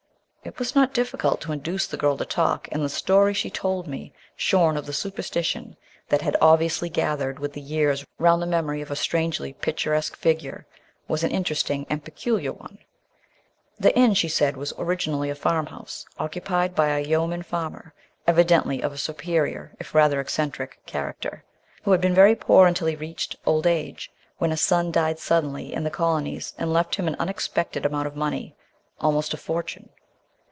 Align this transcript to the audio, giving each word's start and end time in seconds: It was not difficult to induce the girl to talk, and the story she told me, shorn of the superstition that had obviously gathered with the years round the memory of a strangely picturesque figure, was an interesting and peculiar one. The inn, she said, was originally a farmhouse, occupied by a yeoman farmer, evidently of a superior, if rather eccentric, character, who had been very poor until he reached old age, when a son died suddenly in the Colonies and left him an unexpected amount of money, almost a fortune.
It 0.43 0.57
was 0.59 0.73
not 0.75 0.91
difficult 0.93 1.39
to 1.41 1.51
induce 1.51 1.85
the 1.87 1.97
girl 1.97 2.17
to 2.17 2.25
talk, 2.25 2.67
and 2.71 2.81
the 2.83 2.89
story 2.89 3.31
she 3.35 3.51
told 3.51 3.87
me, 3.87 4.11
shorn 4.35 4.75
of 4.75 4.87
the 4.87 4.91
superstition 4.91 5.77
that 6.09 6.23
had 6.23 6.35
obviously 6.41 6.89
gathered 6.89 7.37
with 7.37 7.53
the 7.53 7.61
years 7.61 8.03
round 8.17 8.41
the 8.41 8.47
memory 8.47 8.81
of 8.81 8.89
a 8.89 8.95
strangely 8.95 9.53
picturesque 9.53 10.17
figure, 10.17 10.65
was 11.07 11.23
an 11.23 11.29
interesting 11.29 11.85
and 11.91 12.03
peculiar 12.03 12.51
one. 12.51 12.79
The 13.79 13.95
inn, 13.95 14.15
she 14.15 14.27
said, 14.27 14.57
was 14.57 14.73
originally 14.79 15.29
a 15.29 15.35
farmhouse, 15.35 16.05
occupied 16.17 16.73
by 16.73 16.89
a 16.89 16.99
yeoman 17.05 17.43
farmer, 17.43 17.93
evidently 18.25 18.81
of 18.81 18.91
a 18.91 18.97
superior, 18.97 19.75
if 19.79 19.93
rather 19.93 20.19
eccentric, 20.19 20.79
character, 20.87 21.43
who 21.83 21.91
had 21.91 22.01
been 22.01 22.15
very 22.15 22.35
poor 22.35 22.65
until 22.67 22.87
he 22.87 22.95
reached 22.95 23.35
old 23.45 23.67
age, 23.67 24.11
when 24.39 24.51
a 24.51 24.57
son 24.57 24.91
died 24.91 25.19
suddenly 25.19 25.71
in 25.71 25.83
the 25.83 25.91
Colonies 25.91 26.55
and 26.57 26.73
left 26.73 26.95
him 26.95 27.07
an 27.07 27.15
unexpected 27.19 27.85
amount 27.85 28.07
of 28.07 28.15
money, 28.17 28.55
almost 28.99 29.35
a 29.35 29.37
fortune. 29.37 29.87